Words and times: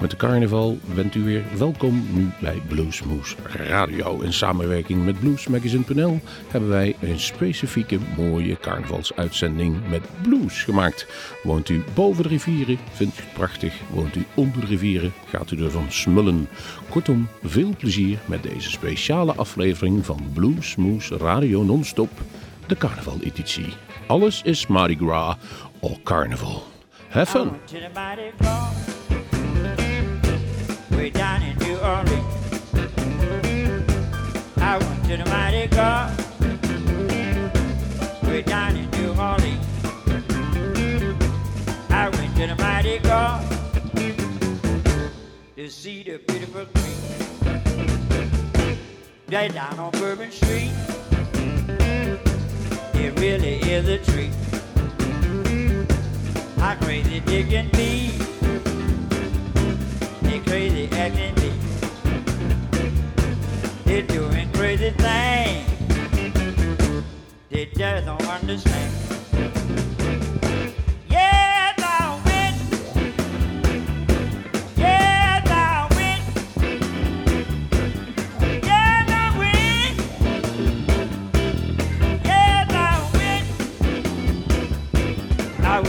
met 0.00 0.10
de 0.10 0.16
carnaval, 0.16 0.78
bent 0.94 1.14
u 1.14 1.24
weer 1.24 1.44
welkom 1.58 2.06
nu 2.12 2.30
bij 2.40 2.62
Bluesmoes 2.68 3.36
Radio. 3.44 4.20
In 4.20 4.32
samenwerking 4.32 5.04
met 5.04 5.20
bluesmagazine.nl 5.20 6.20
hebben 6.48 6.70
wij 6.70 6.96
een 7.00 7.20
specifieke 7.20 7.98
mooie 8.16 8.56
carnavalsuitzending 8.60 9.88
met 9.88 10.02
blues 10.22 10.62
gemaakt. 10.62 11.06
Woont 11.42 11.68
u 11.68 11.84
boven 11.94 12.22
de 12.22 12.28
rivieren, 12.28 12.78
vindt 12.92 13.18
u 13.18 13.22
het 13.22 13.32
prachtig. 13.32 13.74
Woont 13.90 14.16
u 14.16 14.26
onder 14.34 14.60
de 14.60 14.66
rivieren, 14.66 15.12
gaat 15.28 15.50
u 15.50 15.64
ervan 15.64 15.92
smullen. 15.92 16.48
Kortom, 16.88 17.28
veel 17.42 17.74
plezier 17.78 18.18
met 18.24 18.42
deze 18.42 18.70
speciale 18.70 19.32
aflevering 19.32 20.04
van 20.04 20.30
Bluesmoes 20.32 21.08
Radio 21.08 21.62
Non-Stop, 21.62 22.10
de 22.66 22.76
carnaval-editie. 22.76 23.72
Alles 24.06 24.42
is 24.42 24.66
Mardi 24.66 24.96
Gras 24.96 25.36
or 25.80 25.96
Carnival. 26.02 26.62
Have 27.08 27.30
fun! 27.30 27.50
Way 30.96 31.10
down 31.10 31.42
in 31.42 31.56
New 31.58 31.76
Orleans. 31.76 32.34
I 34.56 34.78
went 34.78 35.04
to 35.04 35.16
the 35.18 35.26
mighty 35.26 35.68
car 35.68 36.10
way 38.22 38.42
down 38.42 38.76
in 38.76 38.90
New 38.92 39.10
Orleans. 39.10 39.66
I 41.90 42.08
went 42.08 42.36
to 42.36 42.46
the 42.46 42.56
mighty 42.58 42.98
car 43.00 43.42
to 45.56 45.70
see 45.70 46.02
the 46.02 46.18
beautiful 46.26 46.66
queen. 46.74 46.96
Right 49.30 49.52
down 49.52 49.78
on 49.78 49.90
Bourbon 49.92 50.30
Street, 50.30 50.72
it 52.94 53.20
really 53.20 53.56
is 53.70 53.86
a 53.88 53.98
treat. 53.98 54.32
How 56.56 56.74
crazy 56.76 57.20
digging 57.20 57.70
me 57.72 58.25
crazy 60.46 60.88
acting. 60.92 61.34
They're 63.84 64.02
doing 64.02 64.50
crazy 64.52 64.90
things. 64.90 65.66
They 67.50 67.66
just 67.66 68.06
don't 68.06 68.22
understand. 68.26 68.92
Yeah, 71.08 71.72
that 71.76 72.22
went 72.24 72.56
Yeah 74.76 75.40
that 75.44 75.94
went 75.94 76.22
Yeah 78.64 79.04
that 79.06 79.30
win 79.38 79.94
Yeah 82.24 82.64
that 82.68 83.00
went 83.14 83.46
I 85.64 85.80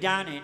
down 0.00 0.28
in 0.28 0.39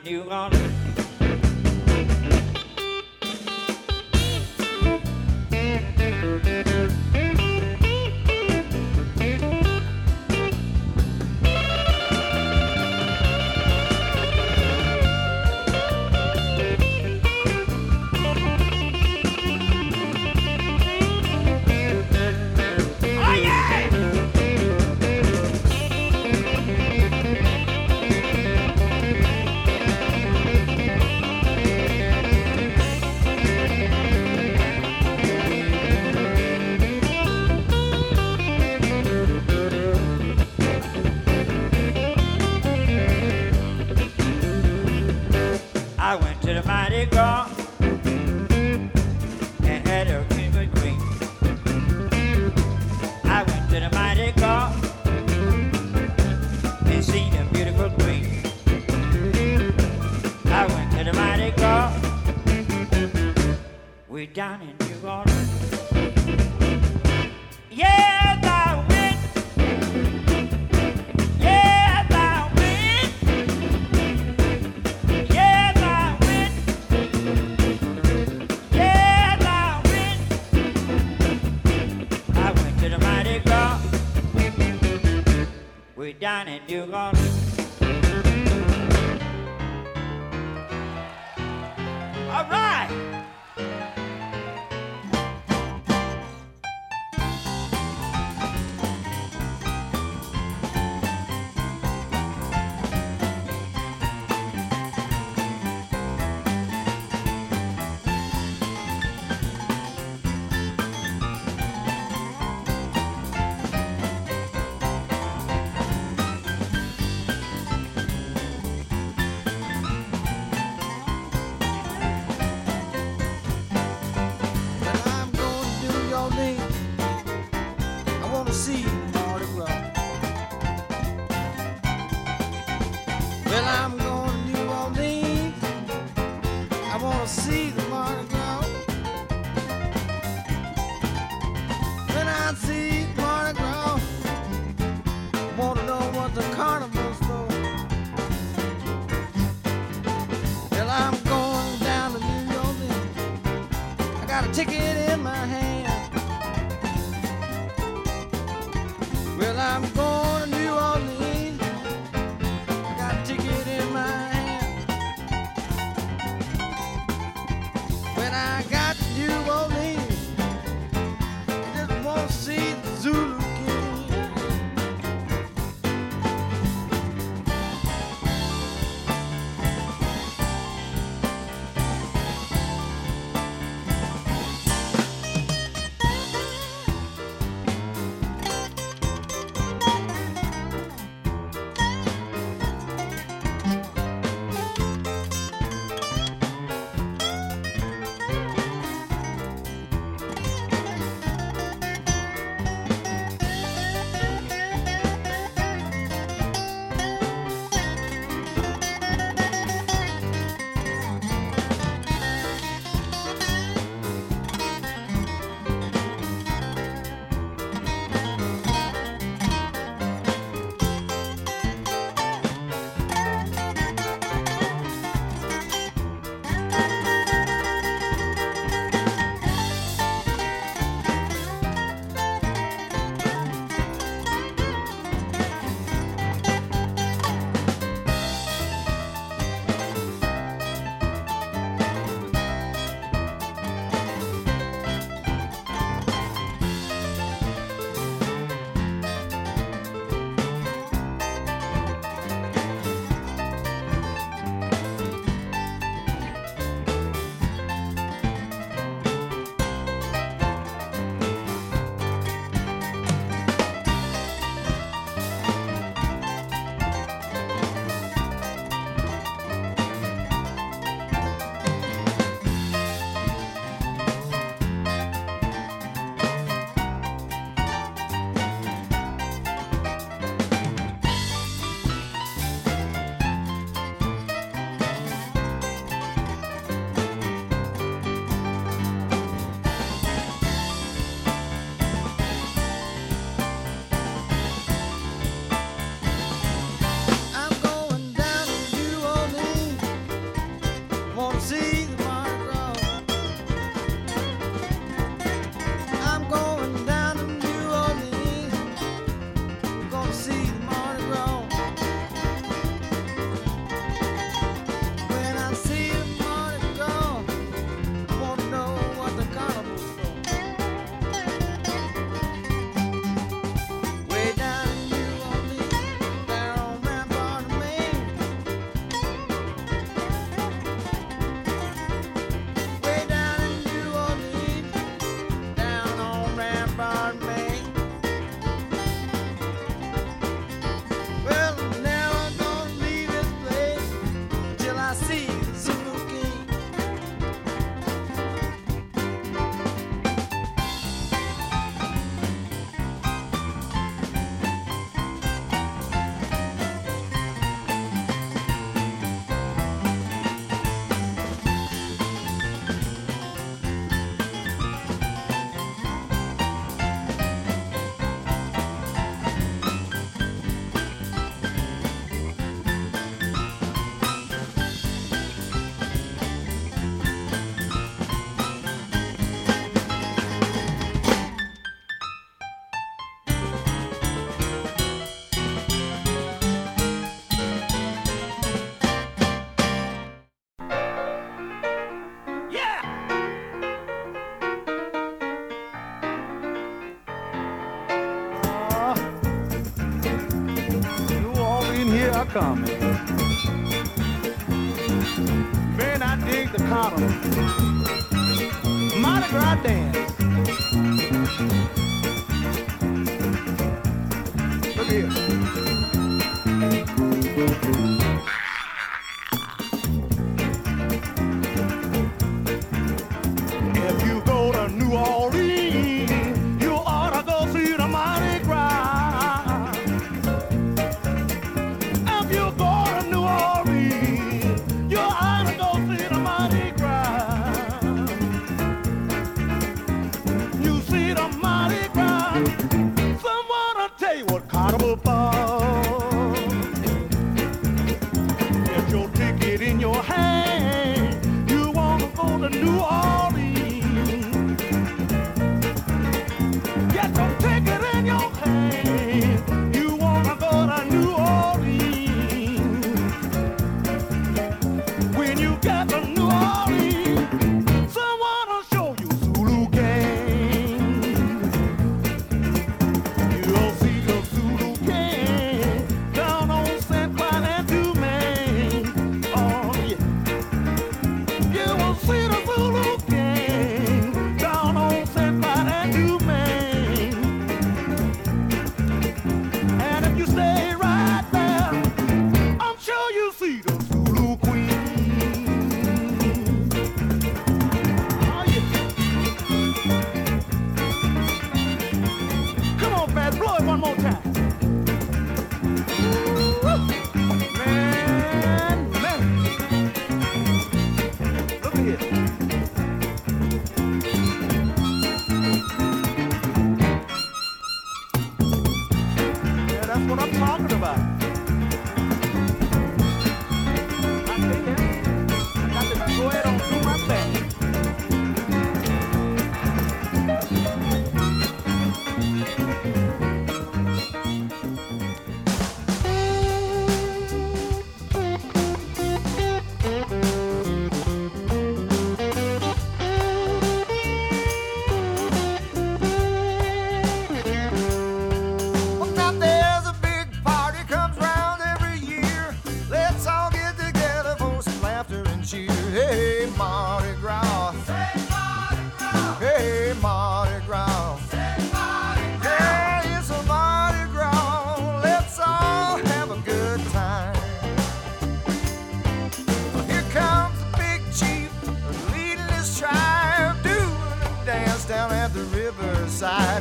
Orleans, 402.36 402.75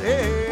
riverside. 0.06 0.45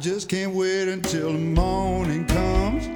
Just 0.00 0.30
can't 0.30 0.54
wait 0.54 0.88
until 0.88 1.30
the 1.30 1.38
morning 1.38 2.24
comes. 2.24 2.88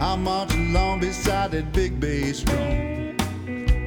I'll 0.00 0.16
march 0.16 0.52
along 0.54 0.98
beside 0.98 1.52
that 1.52 1.72
big 1.72 2.00
bass 2.00 2.42
drum. 2.42 3.16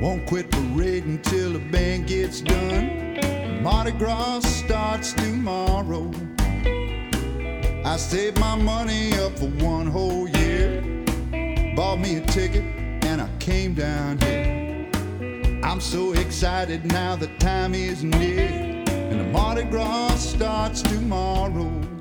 Won't 0.02 0.26
quit 0.26 0.50
parading 0.50 1.22
till 1.24 1.52
the 1.52 1.60
band 1.60 2.08
gets 2.08 2.40
done. 2.40 3.62
Mardi 3.62 3.92
Gras 3.92 4.46
starts 4.46 5.12
tomorrow. 5.12 6.10
I 7.84 7.98
saved 7.98 8.40
my 8.40 8.56
money 8.56 9.12
up 9.20 9.38
for 9.38 9.50
one 9.62 9.88
whole 9.88 10.30
year. 10.30 10.82
Bought 11.76 12.00
me 12.00 12.16
a 12.16 12.22
ticket 12.22 12.64
and 13.04 13.22
I 13.22 13.30
came 13.40 13.74
down 13.74 14.18
here. 14.20 14.90
I'm 15.62 15.82
so 15.82 16.14
excited 16.14 16.86
now 16.86 17.18
the 17.18 17.28
time 17.40 17.74
is 17.74 18.02
near. 18.02 18.48
And 18.88 19.20
the 19.20 19.26
Mardi 19.26 19.64
Gras 19.64 20.16
starts 20.16 20.82
tomorrow. 20.82 21.99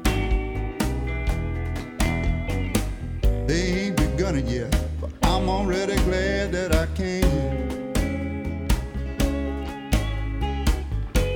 They 3.49 3.87
ain't 3.87 3.97
begun 3.97 4.37
it 4.37 4.45
yet, 4.45 4.71
but 5.01 5.11
I'm 5.23 5.49
already 5.49 5.97
glad 6.05 6.53
that 6.53 6.75
I 6.75 6.85
came. 6.95 7.89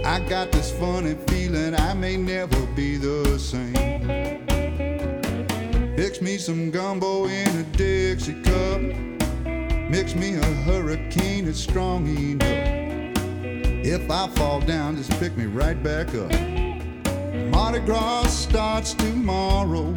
I 0.04 0.20
got 0.28 0.52
this 0.52 0.70
funny 0.72 1.14
feeling 1.28 1.74
I 1.74 1.94
may 1.94 2.18
never 2.18 2.66
be 2.76 2.98
the 2.98 3.38
same. 3.38 3.72
Mix 5.96 6.20
me 6.20 6.36
some 6.36 6.70
gumbo 6.70 7.28
in 7.28 7.48
a 7.48 7.62
Dixie 7.78 8.42
cup. 8.42 8.82
Mix 9.88 10.14
me 10.14 10.34
a 10.34 10.44
hurricane 10.66 11.46
that's 11.46 11.60
strong 11.60 12.06
enough. 12.06 13.16
If 13.86 14.10
I 14.10 14.28
fall 14.36 14.60
down, 14.60 14.98
just 14.98 15.12
pick 15.12 15.34
me 15.38 15.46
right 15.46 15.82
back 15.82 16.08
up. 16.08 16.30
Mardi 17.50 17.78
Gras 17.78 18.26
starts 18.28 18.92
tomorrow. 18.92 19.94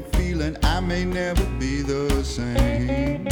feeling 0.00 0.56
I 0.62 0.80
may 0.80 1.04
never 1.04 1.44
be 1.58 1.82
the 1.82 2.22
same. 2.24 3.26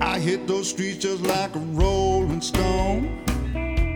I 0.00 0.18
hit 0.18 0.46
those 0.46 0.70
streets 0.70 0.98
just 0.98 1.22
like 1.22 1.54
a 1.54 1.58
rolling 1.58 2.40
stone. 2.40 3.22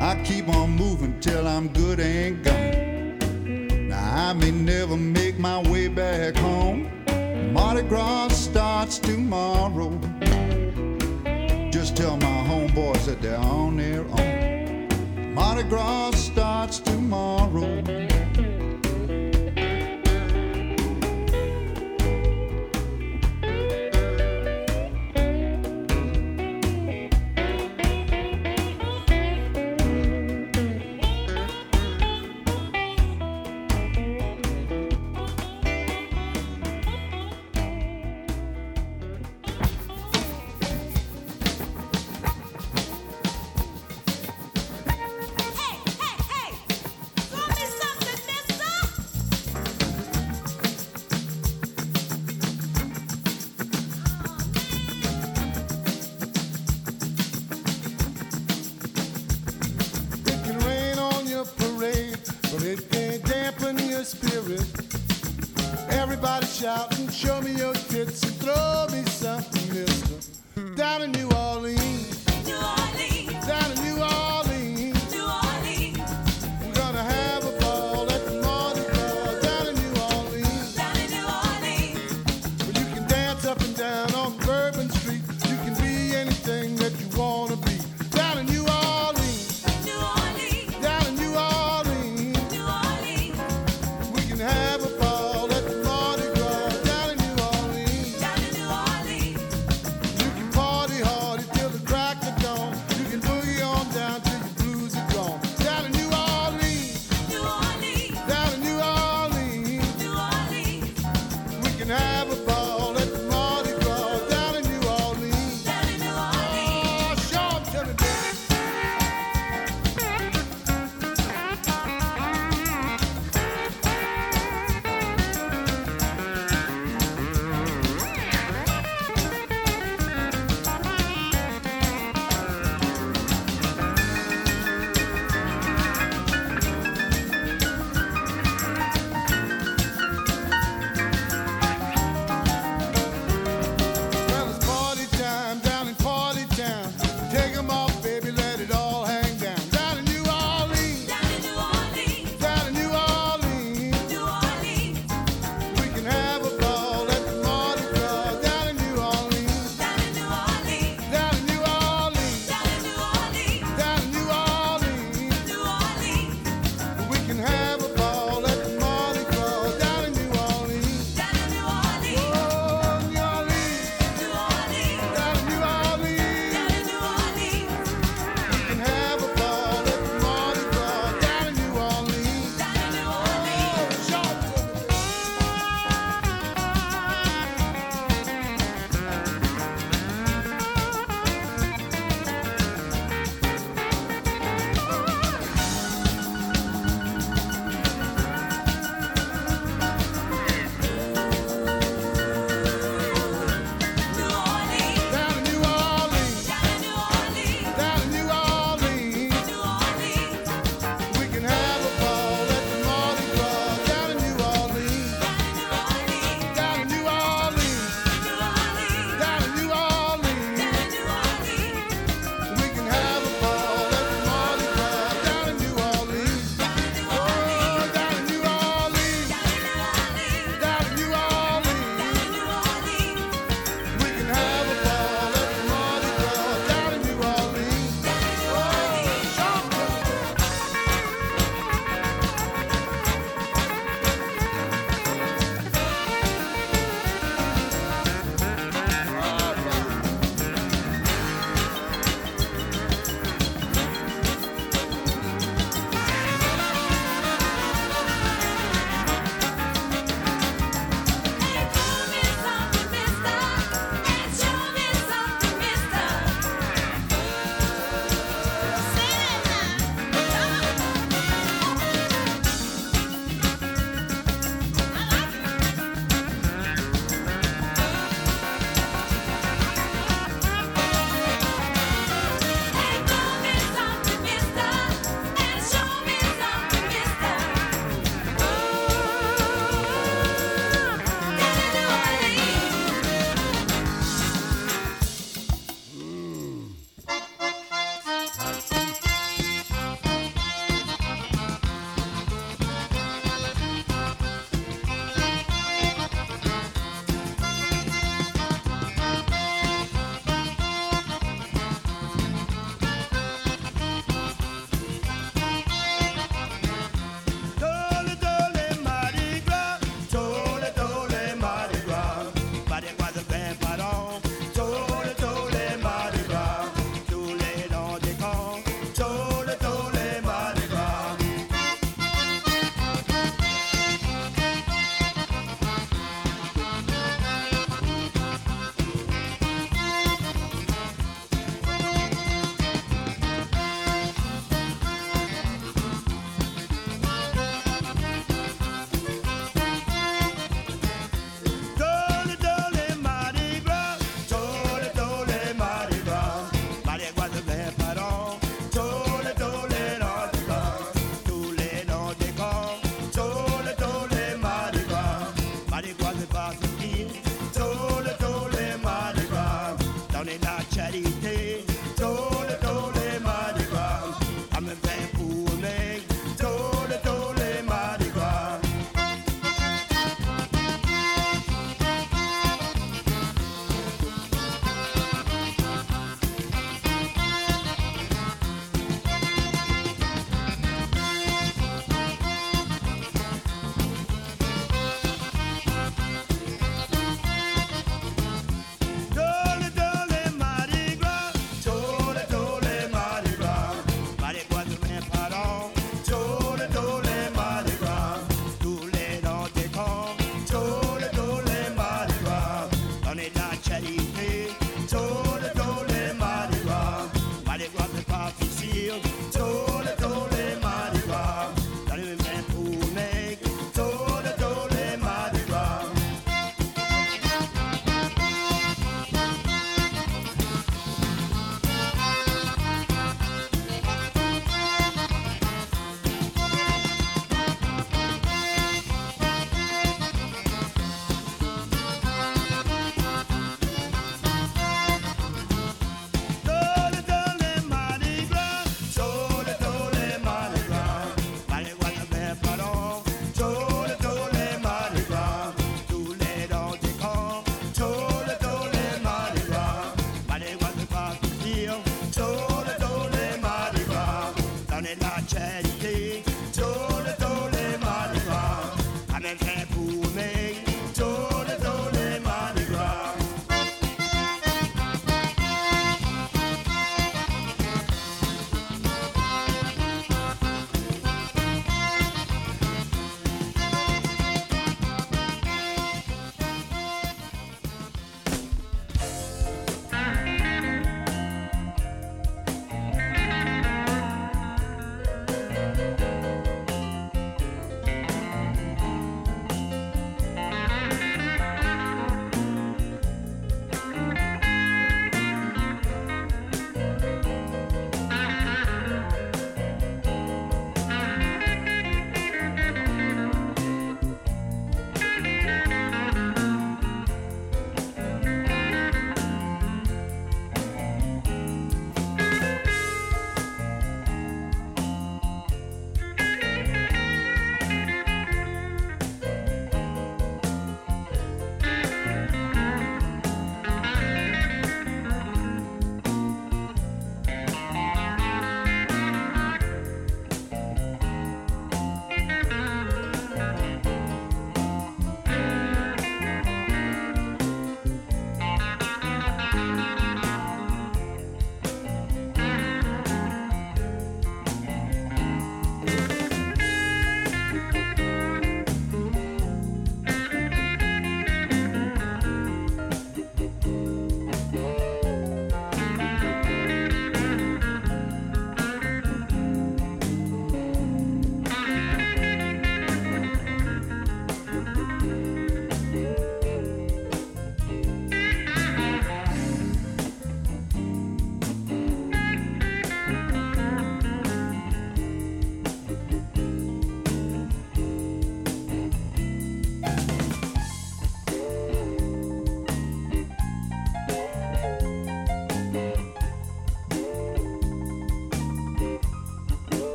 I 0.00 0.22
keep 0.24 0.48
on 0.48 0.70
moving 0.70 1.18
till 1.20 1.46
I'm 1.46 1.68
good 1.68 2.00
and 2.00 2.42
gone. 2.44 3.88
Now 3.88 4.30
I 4.30 4.32
may 4.32 4.50
never 4.50 4.96
make 4.96 5.38
my 5.38 5.62
way 5.70 5.88
back 5.88 6.36
home. 6.36 6.90
Mardi 7.52 7.82
Gras 7.82 8.28
starts 8.28 8.98
tomorrow. 8.98 9.90
Just 11.70 11.96
tell 11.96 12.16
my 12.16 12.42
homeboys 12.48 13.04
that 13.06 13.20
they're 13.20 13.36
on 13.38 13.76
their 13.76 14.04
own. 14.04 15.34
Mardi 15.34 15.62
Gras 15.68 16.12
starts 16.16 16.78
tomorrow. 16.80 18.07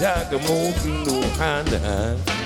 Honda, 0.00 0.24
Jackamoofino 0.24 1.22
Honda. 1.38 2.16
Yeah. 2.26 2.43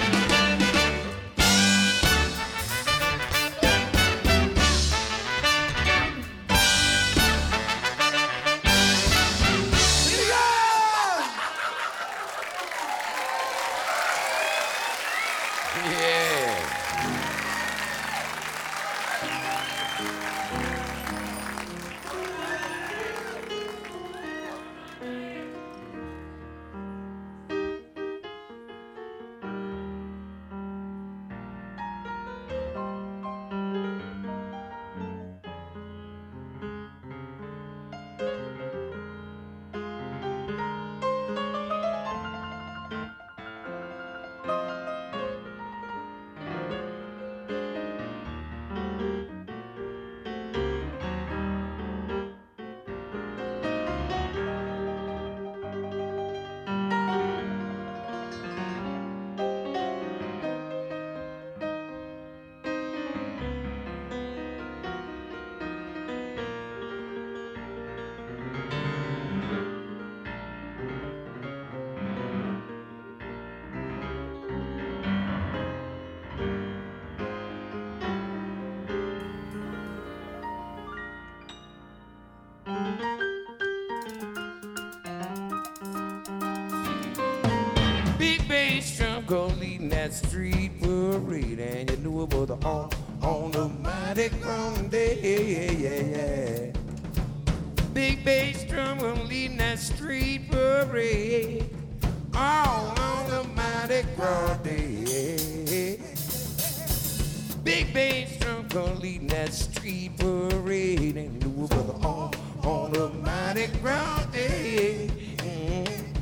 Bass 108.68 108.74
drum 108.74 108.94
go 108.94 109.00
leading 109.00 109.26
that 109.28 109.52
street 109.52 110.16
parade, 110.18 111.16
and 111.16 111.42
knew 111.42 111.64
it 111.64 111.70
was 111.70 112.04
on 112.04 112.34
on 112.64 112.92
the 112.92 113.08
mighty 113.08 113.66
ground 113.78 114.32
day. 114.32 115.08
Mm. 115.38 116.16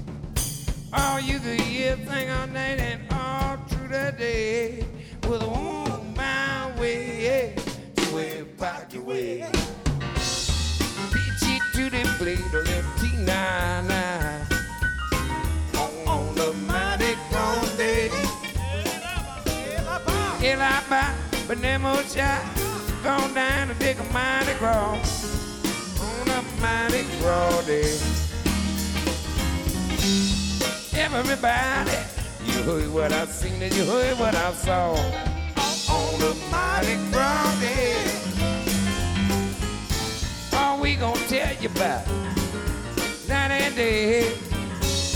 All 0.92 1.20
you 1.20 1.38
could 1.38 1.60
hear 1.60 1.96
thing 1.96 2.30
all 2.30 2.46
night 2.48 2.80
and 2.80 3.02
all 3.12 3.56
through 3.68 3.88
the 3.88 4.14
day 4.18 4.86
was 5.28 5.42
on 5.42 6.14
my 6.14 6.72
way 6.80 7.54
to 7.96 8.02
where 8.14 8.44
back 8.44 8.92
your 8.92 9.02
way. 9.02 9.65
But 21.46 21.60
them 21.60 21.86
old 21.86 22.04
shot 22.06 22.42
gone 23.04 23.32
down 23.32 23.68
to 23.68 23.74
dig 23.74 23.98
a 23.98 24.04
mighty 24.12 24.52
cross 24.54 26.00
on 26.00 26.28
a 26.28 26.42
mighty 26.60 27.04
ground 27.20 27.66
day. 27.66 27.96
Everybody, 30.94 31.98
you 32.44 32.62
heard 32.64 32.92
what 32.92 33.12
I 33.12 33.26
seen 33.26 33.62
and 33.62 33.72
you 33.76 33.84
heard 33.84 34.18
what 34.18 34.34
I 34.34 34.52
saw 34.54 34.94
on 34.94 36.18
the 36.18 36.34
mighty 36.50 36.96
ground. 37.12 37.62
yeah. 37.62 38.10
All 40.54 40.80
we 40.80 40.96
gonna 40.96 41.20
tell 41.28 41.54
you 41.62 41.68
about 41.68 42.06
night 43.28 43.52
and 43.52 43.76
day 43.76 44.32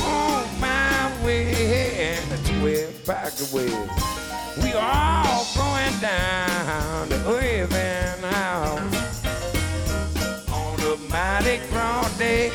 on 0.01 0.61
my 0.61 1.25
way 1.25 2.19
to 2.45 2.53
where 2.63 2.89
back 3.05 3.33
away. 3.51 4.10
We 4.57 4.73
all 4.73 5.47
going 5.55 6.01
down 6.01 7.09
to 7.09 7.15
Irving 7.29 8.23
House 8.31 9.25
on 10.51 10.77
the 10.79 10.99
mighty 11.09 11.59
ground 11.69 12.19
day. 12.19 12.51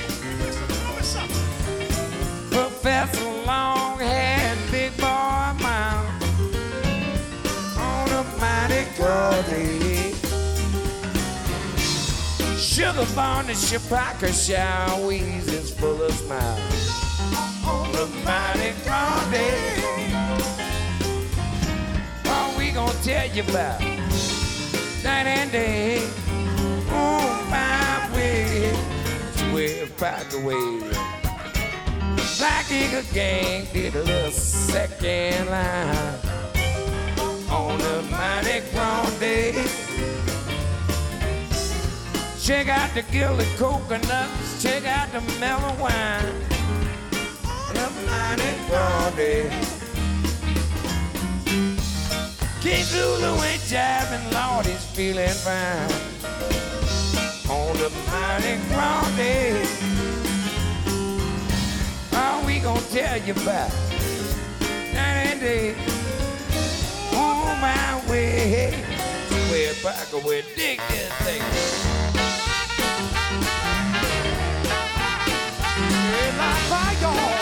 Professor 2.51 3.31
Longhair, 3.45 4.71
Big 4.71 4.91
Boy 4.97 5.53
Mount 5.63 6.23
on 7.77 8.09
a 8.09 8.23
mighty 8.39 8.85
cold 8.97 9.45
day. 9.45 10.13
Sugar 12.57 13.07
Barn 13.15 13.45
and 13.47 13.57
Chipaka 13.57 14.29
Showies 14.33 15.47
is 15.47 15.71
full 15.71 16.01
of 16.01 16.11
smiles 16.11 16.89
on 17.65 17.95
a 17.95 18.05
mighty 18.25 18.73
cold 18.83 19.31
day 19.31 20.14
gonna 22.75 22.91
tell 23.03 23.25
you 23.27 23.41
about 23.43 23.79
night 25.01 25.27
and 25.27 25.49
day 25.49 26.05
on 26.91 27.49
my 27.49 28.09
way 28.13 28.69
to 29.37 29.43
where 29.53 29.87
back 29.97 30.33
away. 30.33 30.79
Black 32.37 32.69
Eagle 32.69 33.01
Gang 33.13 33.65
did 33.71 33.95
a 33.95 34.03
little 34.03 34.29
second 34.29 35.49
line 35.49 36.19
on 37.49 37.79
a 37.79 38.01
mighty 38.11 38.59
ground 38.71 39.19
day. 39.21 39.53
Check 42.41 42.67
out 42.67 42.93
the 42.93 43.03
gilded 43.09 43.47
coconuts, 43.57 44.61
check 44.61 44.83
out 44.83 45.09
the 45.13 45.21
mellow 45.39 45.73
wine. 45.79 46.25
And 47.69 47.77
a 47.77 47.89
mighty 48.05 48.67
ground 48.67 49.15
day. 49.15 49.84
Keith 52.65 52.91
Lulu 52.95 53.43
ain't 53.43 53.61
jiving, 53.69 54.25
Lord, 54.33 54.65
he's 54.65 54.83
feeling 54.85 55.29
fine. 55.29 55.87
On 57.47 57.77
the 57.77 57.91
mighty 58.09 58.57
ground 58.69 59.15
day, 59.15 59.63
how 62.09 62.43
we 62.43 62.57
gonna 62.57 62.81
tell 62.89 63.19
you 63.19 63.33
about 63.33 63.69
night 64.95 65.29
and 65.29 65.39
day? 65.39 65.75
On 67.13 67.61
my 67.61 68.01
way, 68.09 68.73
way 69.51 69.71
back 69.83 70.11
away, 70.13 70.41
dig 70.55 70.79
this 70.89 71.13
thing. 71.21 71.43
hey, 76.09 76.37
like 76.39 76.63
fire. 76.71 77.34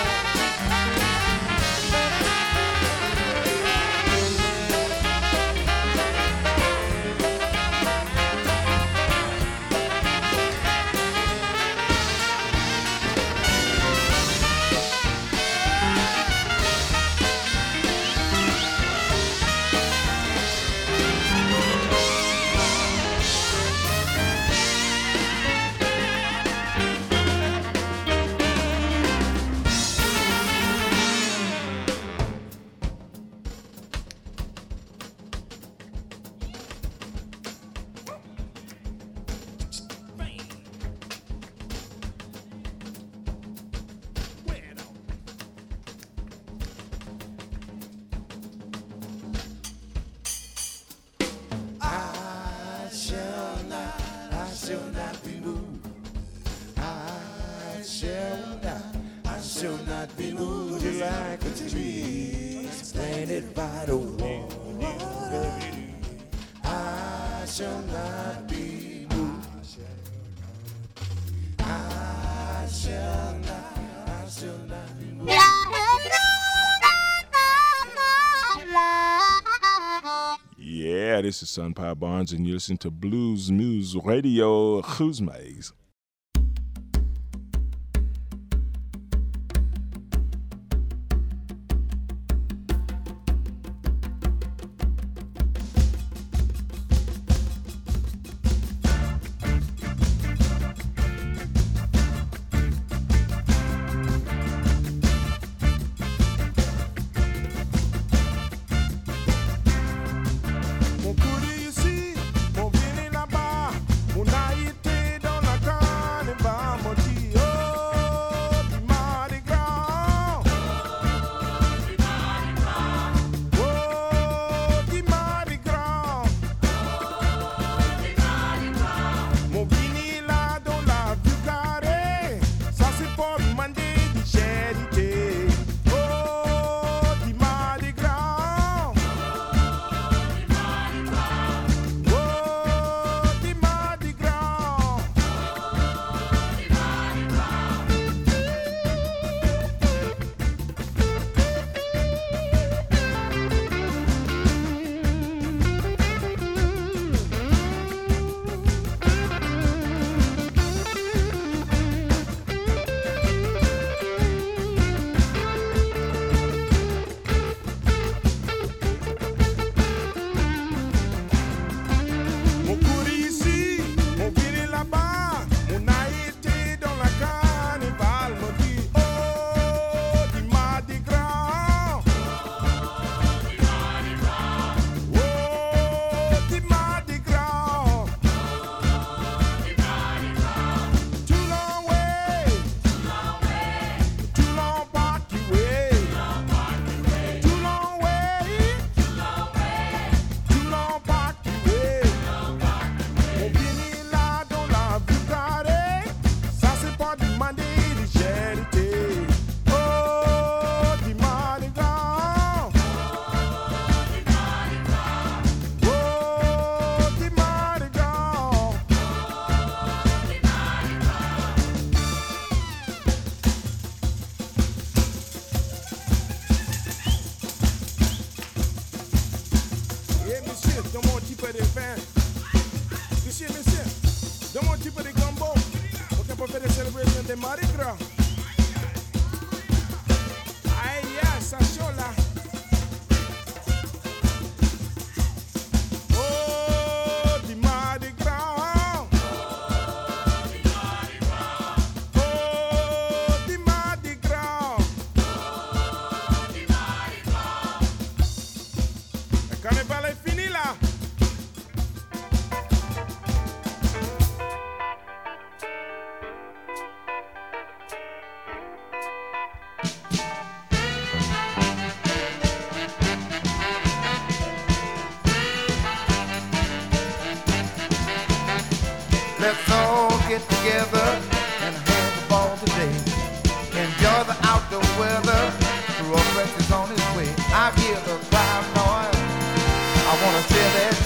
Yeah, 81.14 81.22
this 81.22 81.44
is 81.44 81.50
Sunpie 81.50 82.00
Barnes, 82.00 82.32
and 82.34 82.48
you 82.48 82.56
listen 82.56 82.76
to 82.78 82.90
Blues 82.90 83.52
Moose 83.52 83.96
Radio 84.04 84.82
Who's 84.82 85.22
Maze. 85.22 85.72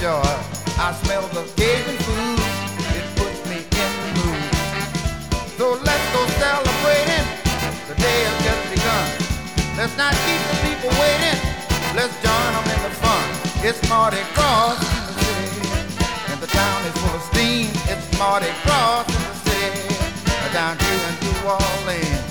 Joy. 0.00 0.22
I 0.78 0.94
smell 1.02 1.26
the 1.34 1.42
Cajun 1.58 1.98
food. 2.06 2.38
It 2.94 3.06
puts 3.18 3.40
me 3.50 3.58
in 3.66 3.90
the 3.98 4.10
mood. 4.14 4.42
So 5.58 5.74
let's 5.74 6.06
go 6.14 6.22
celebrating. 6.38 7.26
The 7.90 7.96
day 7.98 8.18
has 8.26 8.38
just 8.46 8.64
begun. 8.70 9.06
Let's 9.74 9.96
not 9.98 10.14
keep 10.22 10.40
the 10.50 10.56
people 10.66 10.90
waiting. 11.02 11.38
Let's 11.98 12.14
join 12.22 12.50
them 12.54 12.66
in 12.74 12.80
the 12.86 12.94
fun. 13.02 13.26
It's 13.66 13.82
Mardi 13.90 14.22
Gras 14.34 14.78
in 14.78 15.02
the 15.10 15.14
city. 15.18 15.66
And 16.30 16.38
the 16.40 16.46
town 16.46 16.78
is 16.86 16.94
full 17.02 17.14
of 17.18 17.22
steam. 17.34 17.66
It's 17.90 18.06
Mardi 18.18 18.54
Gras 18.62 19.02
in 19.10 19.22
the 19.26 19.36
city. 19.50 19.94
Down 20.52 20.78
here 20.78 21.02
in 21.10 21.14
New 21.26 21.38
Orleans. 21.44 22.27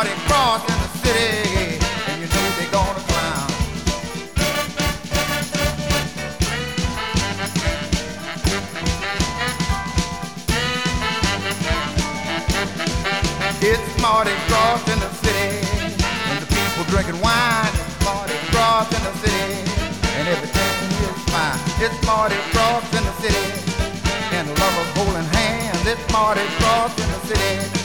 Gras 0.00 0.62
in 0.64 0.78
the 0.80 0.88
city, 1.04 1.76
and 2.08 2.22
you 2.22 2.28
know 2.32 2.46
they're 2.56 2.72
gonna 2.72 3.04
clown. 3.04 3.48
It's 13.60 14.00
Mardi 14.00 14.32
Gras 14.48 14.80
in 14.88 14.98
the 15.00 15.12
city, 15.20 15.68
and 16.30 16.40
the 16.40 16.46
people 16.46 16.84
drinking 16.88 17.20
wine. 17.20 17.68
It's 18.32 18.48
in 18.96 19.02
the 19.04 19.12
city, 19.20 19.52
and 20.16 20.28
fine. 21.28 21.60
It's 21.84 22.00
in 22.96 23.04
the 23.04 23.12
city, 23.20 23.46
and 24.32 24.48
the 24.48 24.54
lovers 24.60 24.90
holding 24.96 25.28
hands. 25.36 25.86
It's 25.86 26.00
Mardi 26.10 26.46
Gras 26.58 26.96
in 26.96 27.08
the 27.12 27.20
city, 27.28 27.79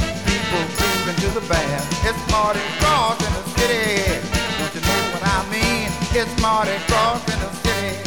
to 1.26 1.40
the 1.40 1.48
band. 1.48 1.84
It's 2.06 2.22
Mardi 2.32 2.60
Gras 2.80 3.18
in 3.18 3.34
the 3.34 3.44
city, 3.58 4.22
don't 4.60 4.74
you 4.76 4.82
know 4.82 5.02
what 5.14 5.24
I 5.26 5.42
mean? 5.50 5.90
It's 6.14 6.34
Mardi 6.42 6.78
Gras 6.88 7.18
in 7.34 7.40
the 7.42 7.52
city, 7.66 7.98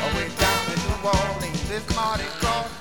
oh, 0.00 0.08
away 0.08 0.28
down 0.40 0.62
in 0.72 0.78
New 0.88 1.04
Orleans. 1.04 1.70
It's 1.70 1.88
Mardi 1.94 2.24
Gras 2.40 2.71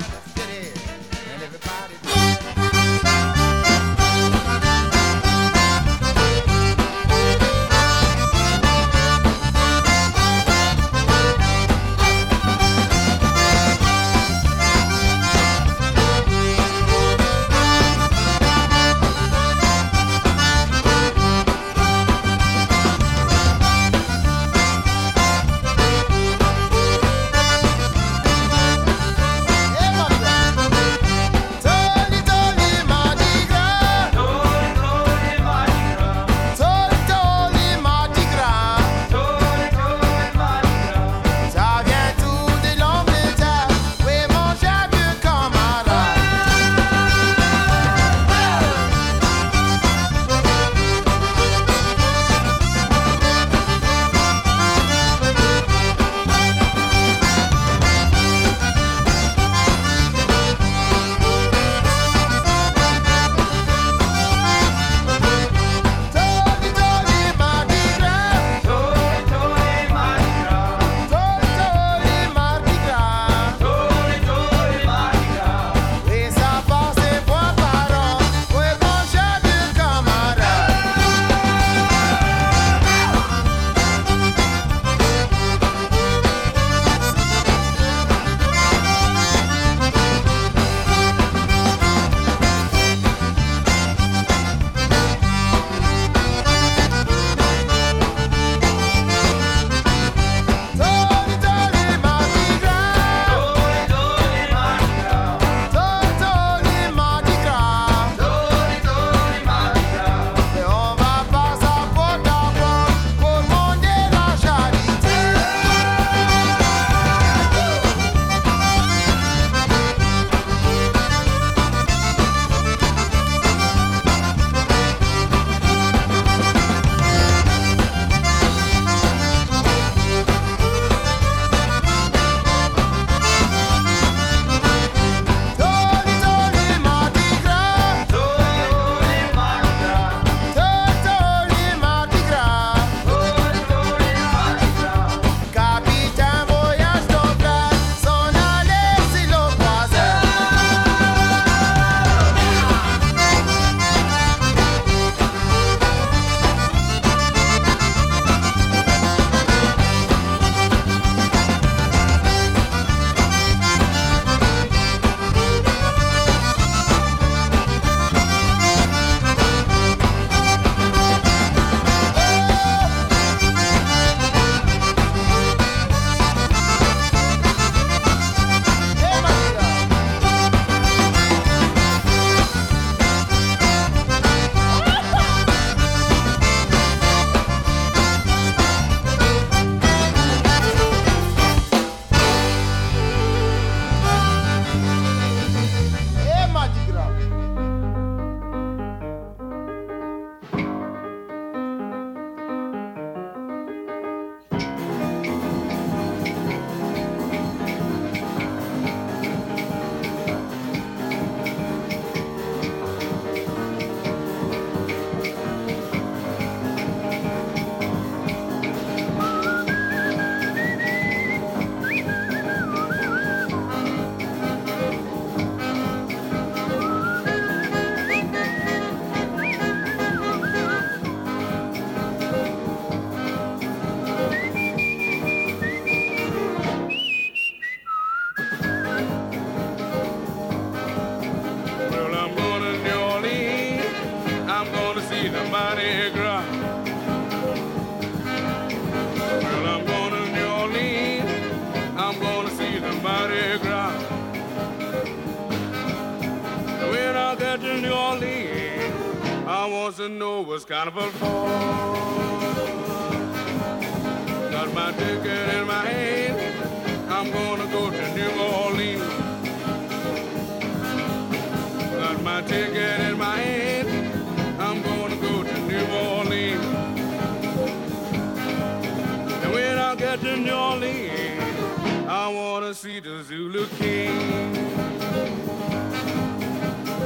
wanna 282.42 282.74
see 282.74 283.00
the 283.00 283.24
Zulu 283.24 283.68
King. 283.78 284.18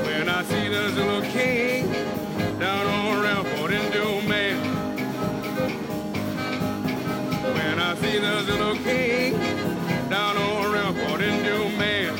When 0.05 0.29
I 0.29 0.43
see 0.43 0.67
the 0.69 0.89
Zulu 0.95 1.21
King 1.35 1.91
down 2.59 2.85
on 2.87 3.21
Rampart 3.21 3.71
in 3.71 3.85
Dumaine. 3.91 4.61
When 7.57 7.79
I 7.79 7.95
see 8.01 8.17
the 8.19 8.43
Zulu 8.47 8.75
King 8.83 9.33
down 10.09 10.37
on 10.37 10.71
Rampart 10.71 11.21
in 11.21 11.35
Dumaine. 11.47 12.17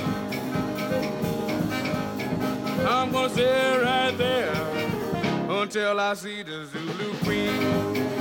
I'm 2.86 3.12
gonna 3.12 3.30
stay 3.30 3.78
right 3.82 4.18
there 4.18 4.56
until 5.62 6.00
I 6.00 6.14
see 6.16 6.44
the 6.44 6.66
Zulu 6.66 7.14
Queen. 7.24 8.15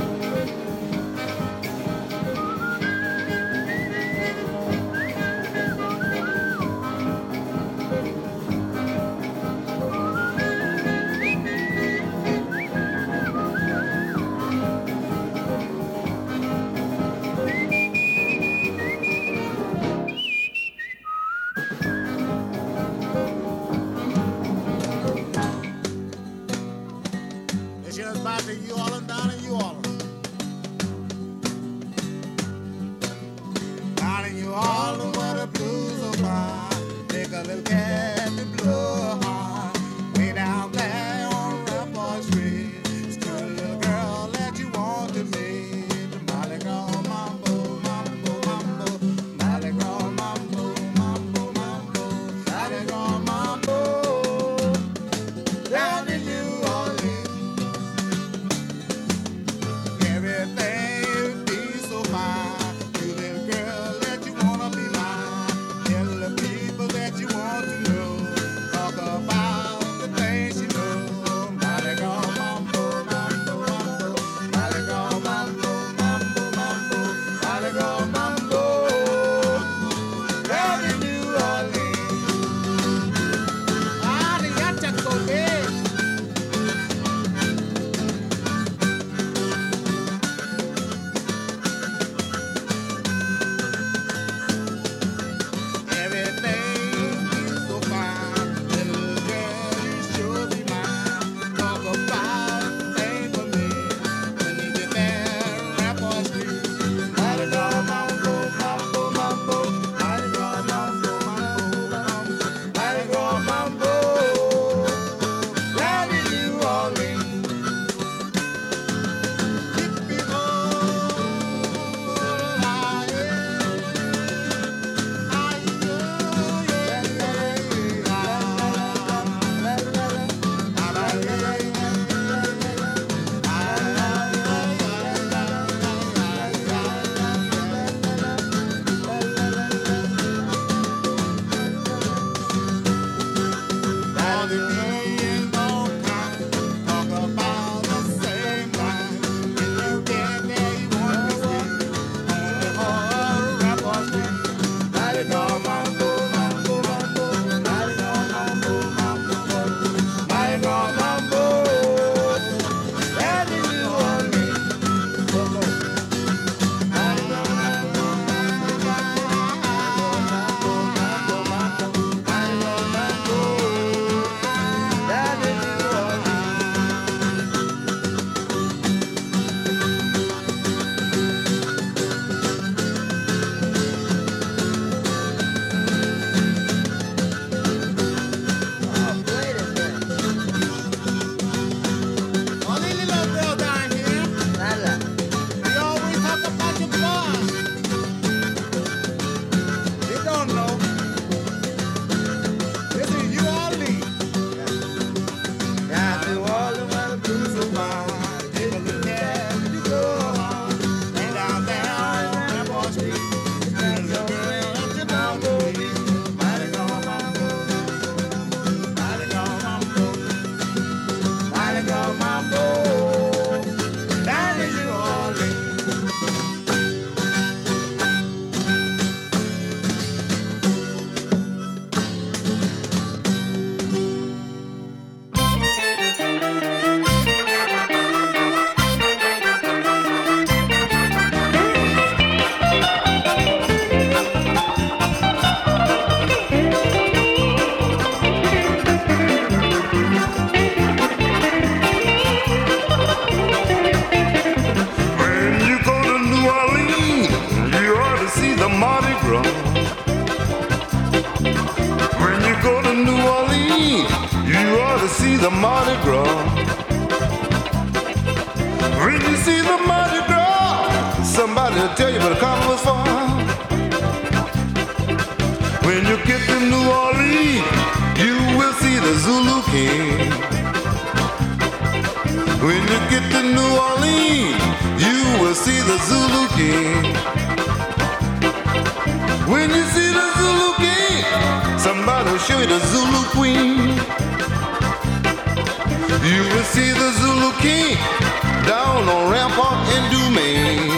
on 299.04 299.26
the 299.26 299.32
rampart 299.32 299.78
in 299.94 300.02
Dumaine. 300.12 300.88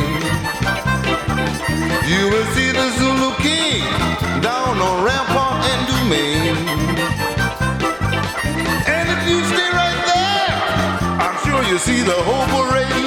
You 2.08 2.30
will 2.30 2.46
see 2.54 2.70
the 2.70 2.88
Zulu 2.98 3.34
King 3.36 3.82
down 4.42 4.78
on 4.78 5.04
rampart 5.04 5.64
in 5.72 5.78
Dumaine. 5.90 6.56
And 8.86 9.06
if 9.14 9.28
you 9.28 9.38
stay 9.52 9.70
right 9.82 10.00
there, 10.12 10.52
I'm 11.24 11.36
sure 11.44 11.62
you'll 11.68 11.78
see 11.78 12.02
the 12.02 12.18
whole 12.26 12.46
parade. 12.54 13.05